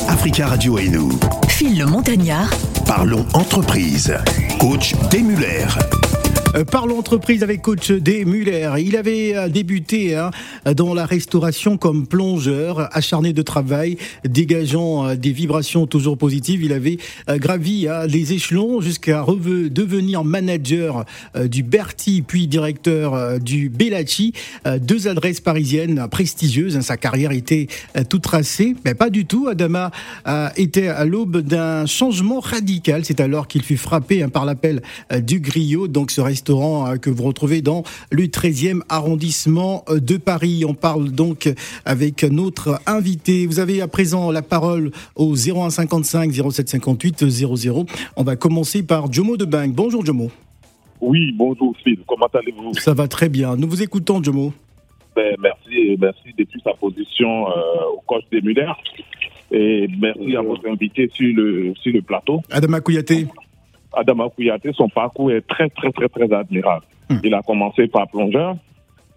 [0.06, 1.10] Africa Radio et nous.
[1.48, 2.50] Phil le Montagnard,
[2.86, 4.14] Parlons entreprise.
[4.60, 5.66] Coach Demuller.
[6.54, 8.24] Euh, Parlons entreprise avec coach D.
[8.24, 8.70] Muller.
[8.78, 10.30] Il avait euh, débuté hein,
[10.76, 16.62] dans la restauration comme plongeur, acharné de travail, dégageant euh, des vibrations toujours positives.
[16.62, 16.96] Il avait
[17.28, 24.32] gravi hein, les échelons jusqu'à devenir manager du Berti, puis directeur du Bellacci.
[24.80, 26.76] Deux adresses parisiennes prestigieuses.
[26.76, 26.82] hein.
[26.82, 27.68] Sa carrière était
[28.08, 29.48] toute tracée, mais pas du tout.
[29.48, 29.90] Adama
[30.56, 33.04] était à l'aube d'un changement radical.
[33.04, 34.82] C'est alors qu'il fut frappé hein, par l'appel
[35.20, 40.16] du Griot, donc ce restaurant euh, que vous retrouvez dans le 13e arrondissement euh, de
[40.16, 40.64] Paris.
[40.66, 41.52] On parle donc
[41.84, 43.46] avec notre invité.
[43.46, 47.86] Vous avez à présent la parole au 0155 0758 00.
[48.16, 49.72] On va commencer par Jomo de Bang.
[49.72, 50.30] Bonjour Jomo.
[51.00, 52.74] Oui, bonjour Phil, comment allez-vous?
[52.74, 53.56] Ça va très bien.
[53.56, 54.52] Nous vous écoutons Jomo.
[55.14, 58.70] Ben, Merci, merci depuis sa position euh, au coach des Muller.
[59.50, 62.42] Et merci à votre invité sur le, sur le plateau.
[62.50, 63.26] Adama Kouyaté.
[63.92, 66.84] Adama Kouyaté, son parcours est très, très, très, très admirable.
[67.24, 68.56] Il a commencé par plongeur.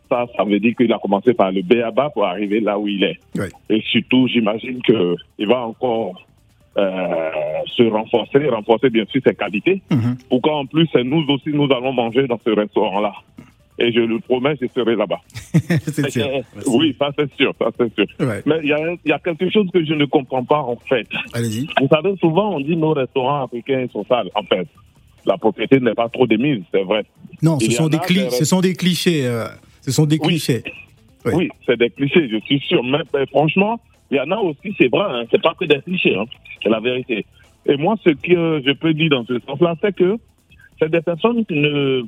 [0.10, 3.04] Ça, ça veut dire qu'il a commencé par le BABA pour arriver là où il
[3.04, 3.20] est.
[3.70, 6.26] Et surtout, j'imagine qu'il va encore
[6.78, 7.30] euh,
[7.68, 9.82] se renforcer, renforcer bien sûr ses qualités.
[9.90, 10.18] Mhm.
[10.30, 13.14] Pour qu'en plus, nous aussi, nous allons manger dans ce restaurant-là.
[13.84, 15.20] Et je le promets, je serai là-bas.
[15.96, 16.28] C'est sûr.
[16.28, 18.06] Euh, oui, ça c'est sûr, ça c'est sûr.
[18.20, 18.44] Ouais.
[18.46, 20.76] Mais il y a, il y a quelque chose que je ne comprends pas en
[20.88, 21.08] fait.
[21.34, 21.68] Allez-y.
[21.82, 24.30] Vous savez, souvent on dit nos restaurants africains sont sales.
[24.36, 24.68] En fait,
[25.26, 27.06] la propriété n'est pas trop démise, c'est vrai.
[27.42, 29.26] Non, ce sont des, cli- des- ce sont des clichés.
[29.26, 29.48] euh,
[29.82, 30.28] ce sont des Oui.
[30.28, 30.62] clichés.
[31.26, 31.34] Ouais.
[31.36, 32.84] Oui, c'est des clichés, je suis sûr.
[32.84, 33.80] Mais, mais franchement,
[34.12, 36.26] il y en a aussi, c'est vrai, hein, c'est pas que des clichés, hein,
[36.62, 37.26] c'est la vérité.
[37.66, 40.18] Et moi, ce que je peux dire dans ce sens-là, c'est que
[40.80, 42.04] c'est des personnes qui ne.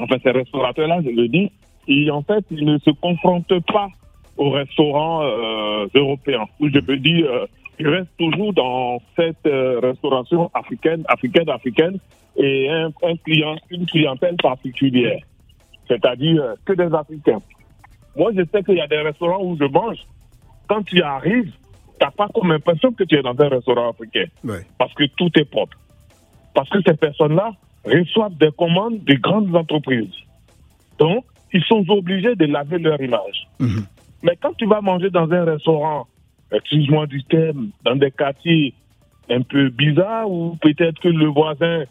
[0.00, 1.50] Enfin, ces restaurateurs-là, je le dis,
[1.86, 3.88] ils, en fait, ils ne se confrontent pas
[4.36, 6.46] aux restaurants euh, européens.
[6.60, 7.46] Ou je peux dire, euh,
[7.78, 11.98] ils restent toujours dans cette euh, restauration africaine, africaine, africaine,
[12.36, 15.20] et un, un client, une clientèle particulière.
[15.88, 17.40] C'est-à-dire euh, que des Africains.
[18.16, 19.98] Moi, je sais qu'il y a des restaurants où je mange.
[20.68, 21.52] Quand tu y arrives,
[21.98, 24.24] tu n'as pas comme impression que tu es dans un restaurant africain.
[24.78, 25.76] Parce que tout est propre.
[26.54, 27.52] Parce que ces personnes-là
[27.84, 30.14] reçoivent des commandes de grandes entreprises.
[30.98, 33.48] Donc, ils sont obligés de laver leur image.
[33.58, 33.84] Mhm.
[34.22, 36.06] Mais quand tu vas manger dans un restaurant,
[36.52, 38.74] excuse-moi du terme, dans des quartiers
[39.30, 41.84] un peu bizarres, où peut-être que le voisin,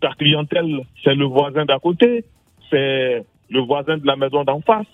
[0.00, 2.24] ta clientèle, c'est le voisin d'à côté,
[2.70, 4.86] c'est le voisin de la maison d'en face,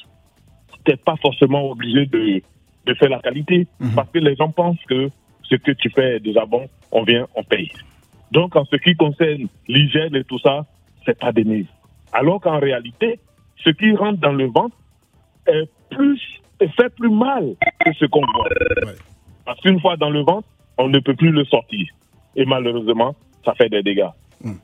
[0.85, 2.43] tu n'es pas forcément obligé de,
[2.87, 5.09] de faire la qualité, parce que les gens pensent que
[5.45, 7.71] ce que tu fais est déjà bon, on vient, on paye.
[8.33, 10.65] Donc, en ce qui concerne l'hygiène et tout ça,
[11.05, 11.67] c'est pas des mises.
[12.13, 13.21] Alors qu'en réalité,
[13.65, 14.77] ce qui rentre dans le ventre
[15.47, 16.21] est plus,
[16.77, 18.49] fait plus mal que ce qu'on voit.
[18.87, 18.95] Ouais.
[19.45, 21.87] Parce qu'une fois dans le ventre, on ne peut plus le sortir.
[22.37, 23.15] Et malheureusement,
[23.45, 24.09] ça fait des dégâts.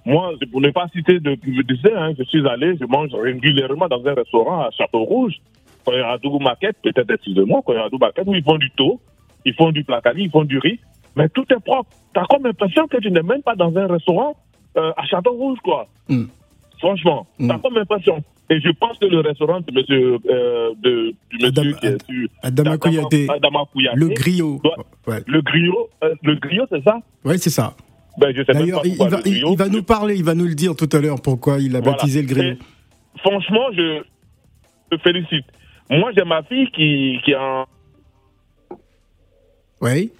[0.04, 3.86] Moi, je- pour ne pas citer de publicité, hein, je suis allé, je mange régulièrement
[3.88, 5.34] dans un restaurant à Château-Rouge,
[5.84, 8.34] quand il y a Dougou Maquette, peut-être excusez-moi, quand il y a Dougou Maquette, où
[8.34, 9.00] ils font du taux,
[9.44, 10.80] ils font du placali, ils font du riz,
[11.16, 11.90] mais tout est propre.
[12.14, 14.36] T'as comme l'impression que tu n'es même pas dans un restaurant
[14.76, 15.88] euh, à Château-Rouge, quoi.
[16.08, 16.24] Mm.
[16.78, 17.60] Franchement, t'as Mm.
[17.62, 18.22] comme l'impression.
[18.50, 22.06] Et je pense que le restaurant de monsieur, euh, de, du monsieur Adam- qui est
[22.06, 23.26] sur Adama Kouyaté.
[23.28, 24.60] Adama Kouyaté, Le griot.
[24.64, 26.98] doit- Ouais, le griot, euh, le griot, c'est ça?
[27.24, 27.74] Ouais c'est ça.
[28.16, 29.48] ben, je sais même D'ailleurs, pas il, va, le il- griot.
[29.52, 31.80] il va nous parler, il va nous le dire tout à l'heure pourquoi il a
[31.80, 31.92] Voilà.
[31.98, 32.52] baptisé le griot.
[32.54, 32.58] Et
[33.18, 34.02] franchement, je
[34.90, 35.44] te félicite.
[35.90, 37.66] Moi, j'ai ma fille qui, qui a
[39.80, 40.10] Oui.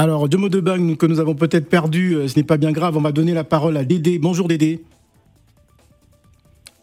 [0.00, 0.60] Alors, deux mots de
[0.94, 2.96] que nous avons peut-être perdu, euh, ce n'est pas bien grave.
[2.96, 4.18] On va donner la parole à Dédé.
[4.18, 4.82] Bonjour Dédé.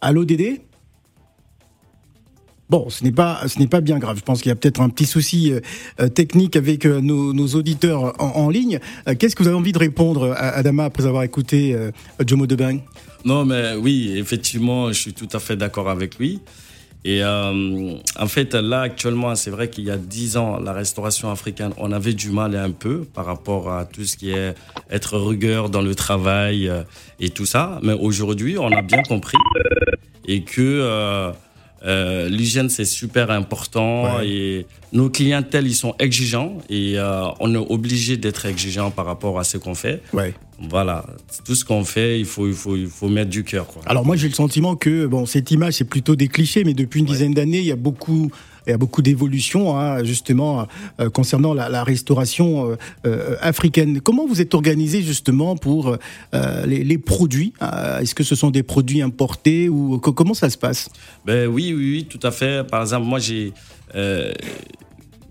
[0.00, 0.60] Allô Dédé?
[2.70, 4.18] Bon, ce n'est pas, ce n'est pas bien grave.
[4.18, 5.58] Je pense qu'il y a peut-être un petit souci euh,
[5.98, 8.78] euh, technique avec nos, auditeurs en, ligne.
[9.18, 11.76] Qu'est-ce que vous avez envie de répondre à Adama après avoir écouté
[12.24, 12.78] Jomo Debang
[13.24, 16.38] Non, mais oui, effectivement, je suis tout à fait d'accord avec lui.
[17.04, 21.30] Et euh, en fait, là, actuellement, c'est vrai qu'il y a dix ans, la restauration
[21.30, 24.54] africaine, on avait du mal un peu par rapport à tout ce qui est
[24.90, 26.82] être rigueur dans le travail euh,
[27.20, 27.78] et tout ça.
[27.82, 29.38] Mais aujourd'hui, on a bien compris
[30.26, 31.32] et que
[31.84, 34.28] euh, l'hygiène c'est super important Ouais.
[34.28, 39.38] et nos clientèles ils sont exigeants et euh, on est obligé d'être exigeant par rapport
[39.38, 40.02] à ce qu'on fait.
[40.12, 40.34] Ouais.
[40.68, 41.06] Voilà,
[41.44, 43.66] tout ce qu'on fait, il faut, il faut, il faut mettre du cœur.
[43.68, 43.80] quoi.
[43.86, 47.00] Alors moi j'ai le sentiment que bon cette image c'est plutôt des clichés, mais depuis
[47.00, 48.30] une dizaine d'années il y a beaucoup
[48.68, 50.66] il y a beaucoup d'évolutions hein, justement
[51.00, 52.76] euh, concernant la, la restauration euh,
[53.06, 54.00] euh, africaine.
[54.00, 55.96] Comment vous êtes organisé justement pour
[56.32, 57.52] les, les produits
[58.00, 60.88] Est-ce que ce sont des produits importés ou co- comment ça se passe?
[61.24, 62.66] Ben oui, oui, oui, tout à fait.
[62.68, 63.52] Par exemple, moi, j'ai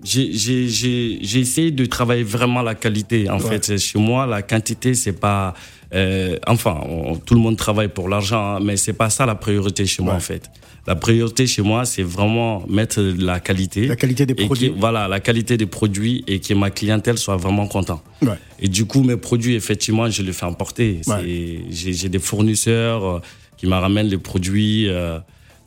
[0.03, 3.29] j'ai essayé de travailler vraiment la qualité.
[3.29, 3.59] En Ouais.
[3.59, 5.53] fait, chez moi, la quantité, c'est pas.
[5.93, 9.35] euh, enfin, on- tout le monde travaille pour l'argent, hein, mais c'est pas ça la
[9.35, 10.49] priorité chez moi, en fait.
[10.87, 13.87] La priorité chez moi, c'est vraiment mettre la qualité.
[13.87, 14.69] La qualité des produits.
[14.71, 18.01] qui- voilà, la qualité des produits et que ma clientèle soit vraiment content.
[18.21, 18.29] Ouais.
[18.61, 21.01] Et du coup, mes produits, effectivement, je les fais importer.
[21.07, 21.59] Ouais.
[21.69, 23.19] J'ai des fournisseurs euh,
[23.57, 24.87] qui me ramènent les produits.
[24.87, 25.19] euh,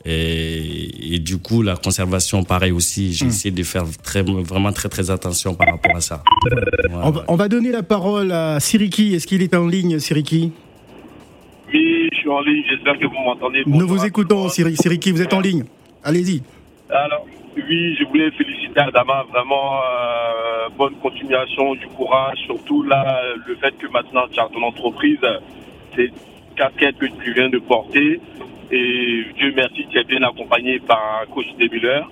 [0.07, 3.09] et, et du coup, la conservation, pareil aussi.
[3.09, 3.13] Hmm.
[3.13, 6.23] J'ai essayé de faire très, vraiment très, très attention par rapport à ça.
[6.51, 7.25] Ouais, on, va, ouais.
[7.29, 9.15] on va donner la parole à Siriki.
[9.15, 10.53] Est-ce qu'il est en ligne, Siriki?
[11.73, 13.63] Oui, je suis en ligne, j'espère que vous m'entendez.
[13.67, 14.49] Nous vous écoutons.
[14.49, 15.13] Siri- Siriki.
[15.13, 15.65] Vous êtes en ligne.
[16.03, 16.43] Allez-y.
[16.91, 23.55] Alors, oui, je voulais féliciter Adama, vraiment euh, bonne continuation, du courage, surtout là, le
[23.57, 25.19] fait que maintenant tu as ton entreprise,
[25.95, 26.11] c'est
[26.57, 28.21] casquette que tu viens de porter
[28.73, 32.09] et Dieu merci, tu es bien accompagné par un coach Miller.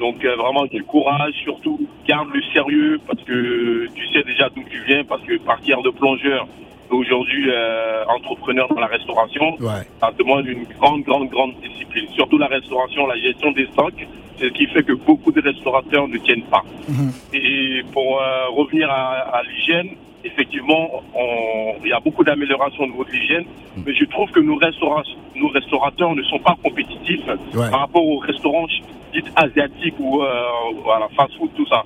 [0.00, 4.62] Donc euh, vraiment du courage, surtout garde le sérieux parce que tu sais déjà d'où
[4.70, 6.48] tu viens, parce que partir de plongeur,
[6.96, 9.82] aujourd'hui euh, entrepreneur dans la restauration, Ouais.
[10.00, 12.06] ça demande une grande, grande, grande discipline.
[12.14, 14.06] Surtout la restauration, la gestion des stocks,
[14.38, 16.62] c'est ce qui fait que beaucoup de restaurateurs ne tiennent pas.
[16.88, 17.12] Mhm.
[17.34, 19.90] Et pour euh, revenir à, à l'hygiène,
[20.24, 21.02] effectivement,
[21.84, 23.44] il y a beaucoup d'améliorations au niveau de l'hygiène,
[23.84, 25.02] mais je trouve que nos, restaura-
[25.34, 27.70] nos restaurateurs ne sont pas compétitifs Ouais.
[27.70, 28.66] par rapport aux restaurants
[29.12, 30.42] dits asiatiques ou euh,
[30.84, 31.82] voilà, fast-food, tout ça.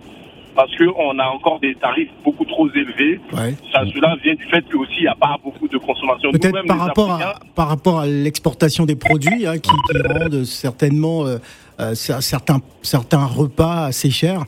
[0.57, 3.21] Parce qu'on a encore des tarifs beaucoup trop élevés.
[3.35, 3.55] Ouais.
[3.73, 6.31] Ça, cela vient du fait que aussi il n'y a pas beaucoup de consommation.
[6.33, 10.45] Peut-être par rapport à Africains, par rapport à l'exportation des produits hein, qui, qui rendent
[10.45, 11.37] certainement euh,
[11.79, 14.43] euh, cer- certains certains repas assez chers.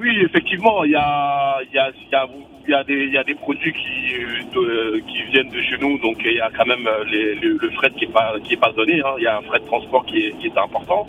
[0.00, 2.26] Oui, effectivement, il y a, y, a, y, a,
[2.68, 5.98] y, a des, y a des produits qui, euh, de- qui viennent de chez nous,
[5.98, 8.56] donc il y a quand même les, le, le fret qui est pas, qui est
[8.56, 9.00] pas donné.
[9.00, 9.14] hein.
[9.18, 11.06] Il y a un fret de transport qui est, qui est important.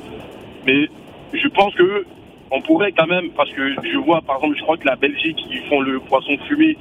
[0.68, 0.90] Mais
[1.34, 2.06] je pense que
[2.52, 5.40] on pourrait quand même, parce que je vois par exemple, je crois que la Belgique,
[5.50, 6.78] ils font le poisson fumé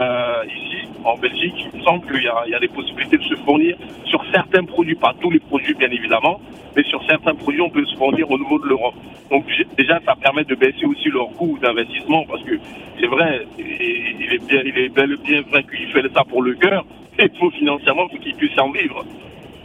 [0.00, 1.54] euh, ici, en Belgique.
[1.72, 5.14] Il me semble qu'il y, a- des possibilités de se fournir sur certains produits, pas
[5.20, 6.40] tous les produits bien évidemment,
[6.74, 8.94] mais sur certains produits, on peut se fournir au niveau de l'Europe.
[9.30, 9.44] Donc
[9.78, 12.58] déjà, ça permet de baisser aussi leur coût d'investissement, parce que
[12.98, 16.42] c'est vrai, il est bien, il est bel et bien vrai qu'il fait ça pour
[16.42, 16.84] le cœur,
[17.18, 19.04] et il faut financièrement pour qu'il puisse en vivre.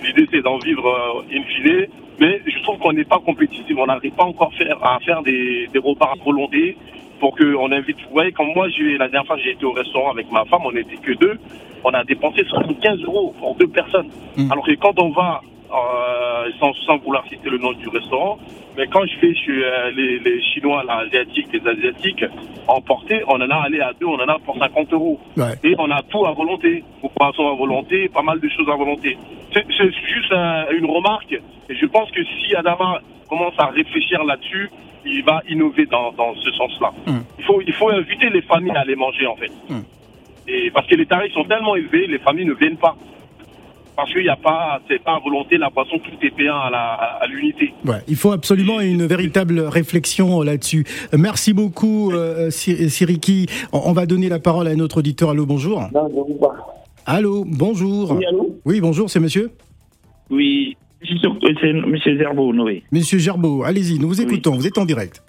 [0.03, 1.87] L'idée, c'est d'en vivre euh, in fine,
[2.19, 3.75] mais je trouve qu'on n'est pas compétitif.
[3.77, 6.77] On n'arrive pas encore faire, à faire des, des repas à volonté
[7.19, 7.97] pour qu'on invite.
[8.07, 10.61] Vous voyez, comme moi, j'ai, la dernière fois j'ai été au restaurant avec ma femme,
[10.65, 11.39] on n'était que deux.
[11.83, 14.09] On a dépensé 75 euros pour deux personnes.
[14.37, 14.51] Mm.
[14.51, 18.37] Alors que quand on va, euh, sans, sans vouloir citer le nom du restaurant,
[18.77, 22.23] mais quand je vais chez euh, les, les Chinois, là, asiatiques, les Asiatiques,
[22.67, 25.19] emportés, on en a allé à deux, on en a pour 50 euros.
[25.37, 25.53] Ouais.
[25.63, 26.83] Et on a tout à volonté.
[27.03, 29.17] Au poisson à volonté, pas mal de choses à volonté.
[29.53, 31.33] C'est juste un- une remarque.
[31.69, 34.69] Et je pense que si Adama commence à réfléchir là-dessus,
[35.05, 36.91] il va innover dans, dans ce sens-là.
[37.07, 37.19] Mm.
[37.39, 39.51] Il, faut, il faut inviter les familles à aller manger, en fait.
[39.69, 39.81] Mm.
[40.47, 42.95] Et parce que les tarifs sont tellement élevés, les familles ne viennent pas.
[43.95, 46.69] Parce qu'il n'y a pas, c'est pas à volonté, la poisson, tout est payant à
[46.69, 47.73] la- à- à l'unité.
[47.85, 50.85] Ouais, il faut absolument une véritable réflexion là-dessus.
[51.13, 53.47] Euh, Merci beaucoup, euh, Sir- Siriki.
[53.73, 55.29] On, on va donner la parole à notre auditeur.
[55.31, 55.83] Allô, bonjour.
[57.05, 58.11] Allô, bonjour.
[58.13, 59.51] Oui, allô Oui, bonjour, c'est monsieur
[60.29, 61.95] Oui, c'est sur- euh, c'est M.
[62.17, 62.83] Zerbo, Noé.
[62.91, 64.25] Monsieur Gerbeau, allez-y, nous vous Oui.
[64.25, 65.21] écoutons, vous êtes en direct.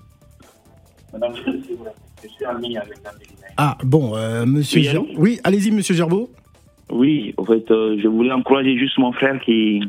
[1.12, 2.94] Madame, je suis en ligne avec
[3.56, 6.30] Ah, bon, euh, monsieur Oui, Ger- Oui, allez-y, monsieur Gerbeau.
[6.92, 9.80] Oui, en fait, euh, je voulais encourager juste mon frère qui,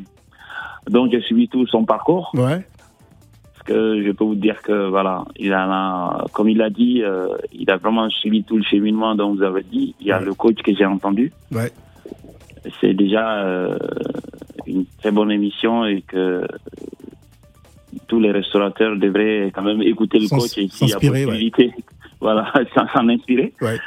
[0.89, 2.31] dont j'ai suivi tout son parcours.
[2.33, 2.65] Ouais,
[3.53, 7.01] Parce que je peux vous dire que, voilà, il en a, comme il a dit,
[7.03, 9.95] euh, il a vraiment suivi tout le cheminement dont vous avez dit.
[9.99, 10.25] Il y a Ouais.
[10.25, 11.31] le coach que j'ai entendu.
[11.51, 11.71] ouais.
[12.79, 13.77] C'est déjà euh,
[14.65, 16.47] une très bonne émission et que
[18.07, 21.25] tous les restaurateurs devraient quand même écouter le coach et a ouais.
[21.25, 21.71] possibilité,
[22.21, 23.51] voilà, s'en inspirer.
[23.61, 23.77] Ouais.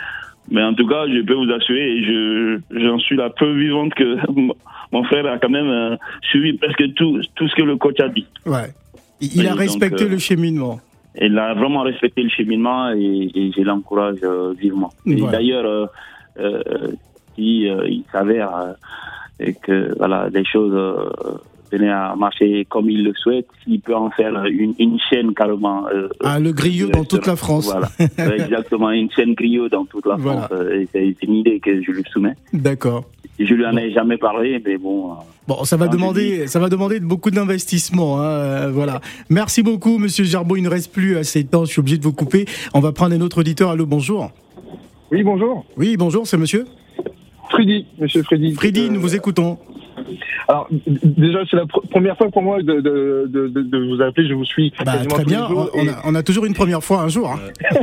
[0.50, 4.16] Mais en tout cas, je peux vous assurer, je j'en suis la preuve vivante que
[4.92, 8.08] mon frère a quand même euh, suivi presque tout, tout ce que le coach a
[8.08, 8.26] dit.
[8.44, 8.72] Ouais.
[9.20, 10.80] Il, il a donc, respecté euh, le cheminement.
[11.20, 14.92] Il a vraiment respecté le cheminement et, et je l'encourage euh, vivement.
[15.06, 15.90] Et d'ailleurs,
[17.34, 18.74] si euh, il s'avère
[19.62, 20.74] que voilà, les choses
[21.72, 25.34] euh, venait à marcher comme il le souhaite, il peut en faire une, une chaîne
[25.34, 25.86] carrément.
[25.88, 27.36] euh, Ah, le griot de dans toute la.
[27.36, 27.66] France.
[27.66, 27.88] Voilà,
[28.36, 30.42] exactement, une chaîne griot dans toute la Voilà.
[30.42, 30.58] France.
[30.60, 32.34] euh, C'est une idée que je lui soumets.
[32.52, 33.04] D'accord.
[33.38, 35.12] Je lui en ai jamais parlé, mais bon.
[35.12, 35.14] euh,
[35.46, 38.20] Bon, ça va demander, ça va demander beaucoup d'investissement.
[38.20, 39.00] Hein, euh, voilà.
[39.28, 40.56] Merci beaucoup, Monsieur Gerbeau.
[40.56, 41.64] Il ne reste plus assez de temps.
[41.66, 42.46] Je suis obligé de vous couper.
[42.74, 43.70] On va prendre un autre auditeur.
[43.70, 44.30] Allô, bonjour.
[45.12, 45.64] Oui, bonjour.
[45.76, 46.64] Oui, bonjour, c'est Monsieur
[47.50, 48.54] Freddy, monsieur Freddy.
[48.54, 48.86] Freddy.
[48.86, 49.58] Euh, Nous vous écoutons.
[50.48, 54.28] Alors, déjà, c'est la pr- première fois pour moi de, de, de, de- vous appeler.
[54.28, 55.48] Je vous suis Bah, très bien.
[55.48, 57.28] jours On, et- a, on a toujours une première fois un jour.
[57.30, 57.40] hein.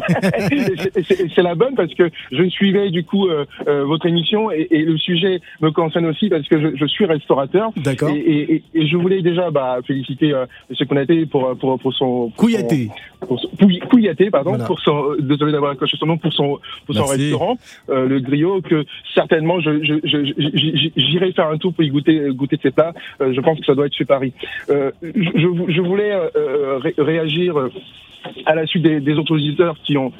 [1.36, 4.84] c'est- la bonne parce que je suivais du coup euh, euh, votre émission et, et
[4.84, 7.72] le sujet me concerne aussi parce que je, je suis restaurateur.
[7.76, 8.10] D'accord.
[8.16, 10.88] Et, et, je voulais déjà bah, féliciter euh, M.
[10.88, 12.30] Konaté pour, pour, pour son...
[12.30, 12.88] pour Couillaté.
[13.20, 14.66] son- pour son- Pouy- Couillaté, pardon, Voilà.
[14.66, 17.22] pour son, euh, désolé d'avoir accroché son nom, pour son, pour son Merci.
[17.24, 17.58] restaurant,
[17.90, 19.80] euh, le griot, que certainement je-
[20.96, 22.53] j'irai faire un tour pour y goûter, goûter
[23.22, 24.34] Euh, je pense que ça doit être chez Paris.
[24.70, 27.56] Euh, je, voulais euh, ré- réagir
[28.46, 30.12] à la suite des, autres auditeurs qui ont,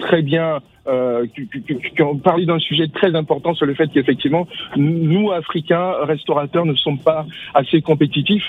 [0.00, 0.58] très bien
[1.34, 6.74] qui, ont parlé d'un sujet très important sur le fait qu'effectivement, nous, Africains, restaurateurs, ne
[6.74, 8.46] sommes pas assez compétitifs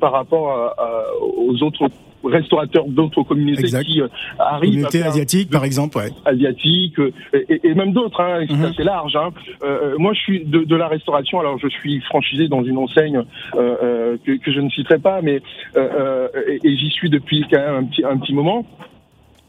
[0.00, 0.74] par rapport
[1.20, 1.88] aux autres
[2.24, 3.84] restaurateurs d'autres communautés Exact.
[3.84, 4.08] qui euh,
[4.38, 5.96] arrivent à Communauté faire asiatique, par exemple.
[5.98, 6.10] Ouais.
[6.24, 8.64] asiatiques euh, et, et même d'autres, hein, c'est Mhm.
[8.64, 9.16] assez large.
[9.16, 9.30] Hein.
[9.62, 11.40] Euh, euh, moi, je suis de, de la restauration.
[11.40, 13.22] Alors, je suis franchisé dans une enseigne
[13.54, 15.40] que, que je ne citerai pas, mais
[15.76, 18.66] et, et j'y suis depuis quand même un petit un petit moment.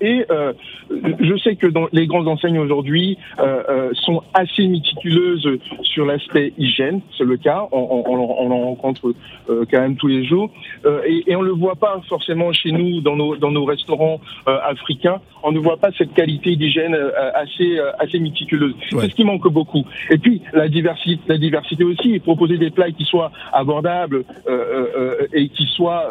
[0.02, 0.52] Et euh,
[0.90, 5.48] je sais que dans les grandes enseignes aujourd'hui euh, euh, sont assez méticuleuses
[5.84, 9.14] sur l'aspect hygiène, c'est le cas, on, on, on, on en rencontre
[9.50, 10.50] euh, quand même tous les jours,
[10.86, 14.20] euh, et, et on le voit pas forcément chez nous dans nos dans nos restaurants
[14.48, 18.74] euh, africains, on ne voit pas cette qualité d'hygiène euh, assez euh, assez méticuleuse.
[18.92, 19.02] Ouais.
[19.02, 19.86] C'est ce qui manque beaucoup.
[20.10, 24.88] Et puis la diversité, la diversité aussi, proposer des plats qui soient abordables euh, euh,
[24.98, 26.10] euh, et qui soient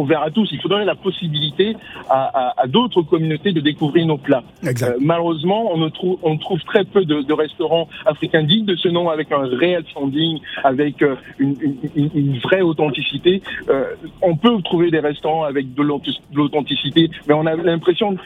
[0.00, 0.48] ouverts à tous.
[0.52, 1.76] Il faut donner la possibilité
[2.08, 4.42] à, à, à d'autres communautés de découvrir nos plats.
[4.64, 8.76] Euh, malheureusement, on, ne trouve, on trouve très peu de, de restaurants africains dignes de
[8.76, 13.42] ce nom, avec un réel standing, avec euh, une, une, une- une vraie authenticité.
[13.68, 13.84] Euh,
[14.22, 18.16] on peut trouver des restaurants avec de l'authentic- de l'authenticité, mais on a l'impression,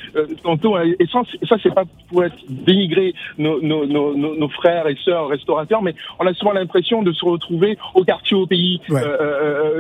[0.43, 4.49] tantôt, et ça, c'est- ça c'est pas pour être dénigrer nos, nos, nos, nos- nos
[4.49, 8.47] frères et sœurs restaurateurs, mais on a souvent l'impression de se retrouver au quartier au
[8.47, 9.01] pays, Ouais.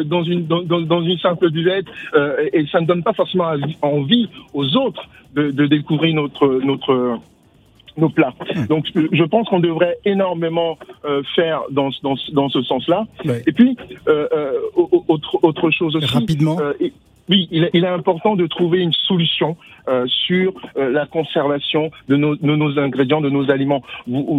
[0.04, 1.83] dans une dans, dans, dans une simple buvette,
[2.14, 5.02] euh, et ça ne donne pas forcément envie- aux autres
[5.34, 7.18] de, de découvrir notre notre
[7.96, 8.34] nos plats.
[8.68, 13.06] Donc, je pense qu'on devrait énormément euh, faire dans, ce- dans, dans ce sens-là.
[13.24, 13.40] Ouais.
[13.46, 13.76] Et puis,
[14.08, 14.26] euh,
[14.74, 16.06] au- au- autre, autre chose aussi.
[16.12, 16.56] Rapidement.
[16.80, 16.92] et-
[17.28, 19.56] oui, il est, il est important de trouver une solution
[19.88, 23.82] euh, sur euh, la conservation de nos, de nos ingrédients, de nos aliments.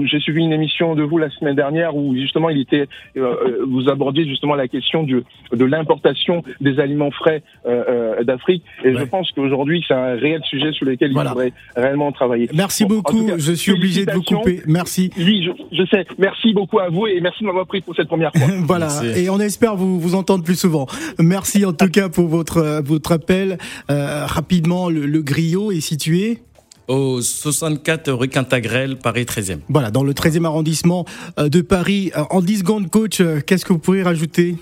[0.06, 3.66] J'ai suivi une émission de vous la semaine dernière où justement il était, euh, euh,
[3.68, 7.84] vous abordiez justement la question du, de l'importation des aliments frais euh,
[8.20, 8.64] euh, d'Afrique.
[8.84, 11.30] Et je pense qu'aujourd'hui c'est un réel sujet sur lequel Voilà.
[11.30, 12.50] il faudrait réellement travailler.
[12.54, 13.26] Merci Bon, beaucoup.
[13.26, 14.62] cas, je suis obligé de vous couper.
[14.68, 15.12] Merci.
[15.18, 16.06] Oui, je, je sais.
[16.18, 18.48] Merci beaucoup à vous et merci de m'avoir pris pour cette première fois.
[18.64, 19.26] voilà, Merci.
[19.26, 20.88] et on espère vous vous entendre plus souvent.
[21.20, 23.58] Merci en tout cas pour votre euh, votre appel.
[23.90, 26.40] Euh, rapidement, le, le griot est situé
[26.88, 29.60] Au 64 rue Cantagrel, Paris 13e.
[29.70, 31.06] voilà dans le 13e arrondissement
[31.40, 32.12] euh, de Paris.
[32.30, 34.56] En 10 secondes, coach, qu'est-ce que vous pourriez rajouter?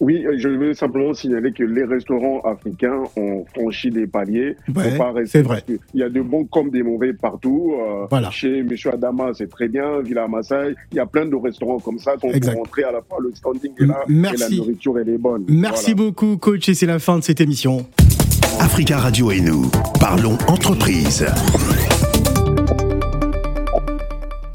[0.00, 4.56] Oui, euh, je veux simplement signaler que les restaurants africains ont franchi des paliers.
[4.74, 5.62] Ouais, Faut pas rester c'est vrai.
[5.94, 7.74] Il y a de bons comme des mauvais partout.
[7.78, 8.30] Euh, Voilà.
[8.30, 10.00] Chez Monsieur Adama, c'est très bien.
[10.00, 12.16] Villa Massaï, il y a plein de restaurants comme ça.
[12.16, 12.52] Donc, Exact.
[12.54, 14.44] pour rentrer à la fois, le standing est là M- merci.
[14.44, 15.44] et la nourriture, elle est bonne.
[15.48, 16.10] Merci Voilà.
[16.10, 17.86] beaucoup, coach, et c'est la fin de cette émission.
[18.58, 19.70] Africa Radio et nous,
[20.00, 21.26] parlons entreprise.